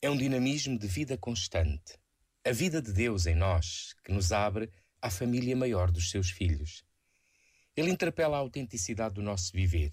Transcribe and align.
é 0.00 0.08
um 0.08 0.16
dinamismo 0.16 0.78
de 0.78 0.86
vida 0.86 1.18
constante. 1.18 1.98
A 2.44 2.52
vida 2.52 2.80
de 2.80 2.92
Deus 2.92 3.26
em 3.26 3.34
nós, 3.34 3.96
que 4.04 4.12
nos 4.12 4.30
abre 4.30 4.70
à 5.02 5.10
família 5.10 5.56
maior 5.56 5.90
dos 5.90 6.10
seus 6.10 6.30
filhos. 6.30 6.84
Ele 7.76 7.90
interpela 7.90 8.36
a 8.36 8.40
autenticidade 8.40 9.16
do 9.16 9.22
nosso 9.22 9.52
viver, 9.52 9.90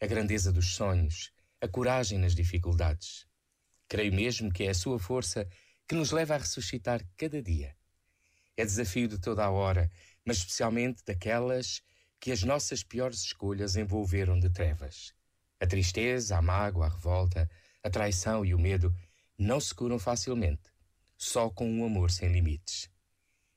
a 0.00 0.06
grandeza 0.06 0.52
dos 0.52 0.74
sonhos, 0.74 1.32
a 1.62 1.66
coragem 1.66 2.18
nas 2.18 2.34
dificuldades. 2.34 3.26
Creio 3.88 4.12
mesmo 4.12 4.52
que 4.52 4.64
é 4.64 4.68
a 4.68 4.74
sua 4.74 4.98
força 4.98 5.48
que 5.88 5.94
nos 5.94 6.10
leva 6.10 6.34
a 6.34 6.38
ressuscitar 6.38 7.02
cada 7.16 7.40
dia. 7.40 7.74
É 8.54 8.64
desafio 8.66 9.08
de 9.08 9.18
toda 9.18 9.44
a 9.44 9.50
hora, 9.50 9.90
mas 10.26 10.38
especialmente 10.38 11.02
daquelas 11.06 11.80
que 12.20 12.30
as 12.30 12.42
nossas 12.42 12.82
piores 12.82 13.22
escolhas 13.22 13.76
envolveram 13.76 14.38
de 14.38 14.50
trevas. 14.50 15.14
A 15.58 15.66
tristeza, 15.66 16.36
a 16.36 16.42
mágoa, 16.42 16.86
a 16.86 16.90
revolta, 16.90 17.50
a 17.82 17.88
traição 17.88 18.44
e 18.44 18.54
o 18.54 18.58
medo 18.58 18.94
não 19.38 19.60
se 19.60 19.72
curam 19.72 19.98
facilmente, 19.98 20.72
só 21.16 21.48
com 21.48 21.70
um 21.70 21.86
amor 21.86 22.10
sem 22.10 22.32
limites. 22.32 22.90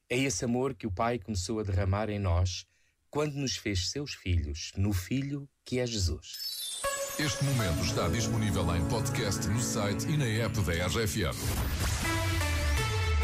É 0.08 0.18
esse 0.18 0.46
amor 0.46 0.76
que 0.76 0.86
o 0.86 0.92
Pai 0.92 1.18
começou 1.18 1.60
a 1.60 1.64
derramar 1.64 2.10
em 2.10 2.20
nós 2.20 2.68
quando 3.10 3.34
nos 3.34 3.58
fez 3.58 3.90
seus 3.90 4.14
filhos, 4.14 4.72
no 4.78 4.94
Filho 4.94 5.50
que 5.66 5.80
é 5.80 5.86
Jesus. 5.86 6.82
Este 7.20 7.44
momento 7.44 7.84
está 7.84 8.08
disponível 8.08 8.76
em 8.76 8.88
podcast 8.88 9.48
no 9.48 9.60
site 9.60 10.08
e 10.08 10.18
na 10.18 10.26
app 10.26 10.60
da 10.62 10.88
RFM. 10.88 11.36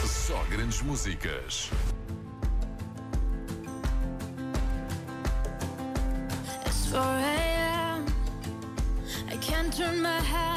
Só 0.05 0.43
grandes 0.45 0.81
músicas. 0.81 1.69
It's 6.65 6.89
4 6.91 7.01
a.m. 7.01 8.05
I 9.31 9.37
can't 9.37 9.75
turn 9.75 10.01
my 10.01 10.19
head. 10.19 10.56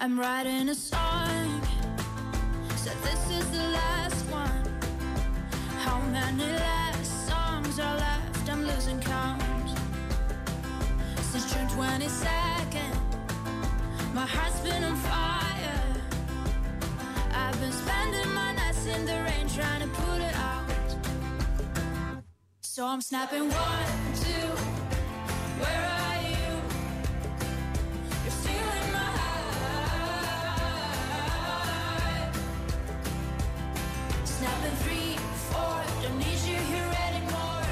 I'm 0.00 0.18
writing 0.18 0.68
a 0.68 0.74
song. 0.74 1.60
Said 2.76 2.96
this 3.02 3.30
is 3.30 3.50
the 3.50 3.64
last 3.68 4.24
one. 4.30 4.64
How 5.84 6.00
many 6.12 6.44
last 6.44 7.28
songs 7.28 7.78
are 7.78 7.96
left? 7.96 8.48
I'm 8.48 8.64
losing 8.64 9.00
count. 9.00 9.42
Since 11.20 11.52
June 11.52 11.66
22nd, 11.66 12.94
my 14.14 14.24
heart's 14.24 14.60
been 14.60 14.84
on 14.84 14.96
fire. 14.96 15.17
Spending 17.70 18.32
my 18.34 18.52
nights 18.54 18.86
in 18.86 19.04
the 19.04 19.12
rain 19.12 19.46
trying 19.48 19.80
to 19.82 19.88
put 19.88 20.20
it 20.20 20.34
out. 20.36 20.64
So 22.62 22.86
I'm 22.86 23.00
snapping 23.02 23.50
one, 23.50 23.86
two. 24.14 24.48
Where 25.60 25.84
are 26.00 26.22
you? 26.22 26.62
You're 28.24 28.38
still 28.42 28.68
in 28.80 28.92
my 28.92 29.10
heart. 29.18 29.48
Snapping 34.24 34.76
three, 34.84 35.16
four. 35.50 35.82
Don't 36.02 36.18
need 36.18 36.40
you 36.50 36.56
here 36.72 36.92
anymore. 37.08 37.66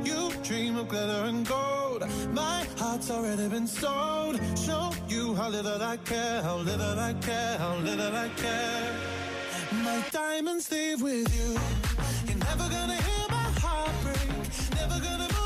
of 0.81 0.87
glitter 0.89 1.23
and 1.25 1.47
gold. 1.47 2.03
My 2.33 2.65
heart's 2.77 3.11
already 3.11 3.47
been 3.47 3.67
sold. 3.67 4.39
Show 4.57 4.91
you 5.07 5.35
how 5.35 5.49
little 5.49 5.81
I 5.81 5.97
care, 5.97 6.41
how 6.41 6.57
little 6.57 6.99
I 6.99 7.13
care, 7.21 7.57
how 7.57 7.75
little 7.77 8.15
I 8.15 8.29
care. 8.29 8.93
My 9.83 10.03
diamonds 10.11 10.71
leave 10.71 11.01
with 11.01 11.27
you. 11.37 11.49
You're 12.27 12.43
never 12.49 12.67
gonna 12.75 12.99
hear 13.07 13.25
my 13.29 13.47
heartbreak. 13.63 14.29
Never 14.75 14.99
gonna. 15.05 15.40